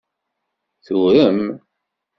Turem. 0.85 1.39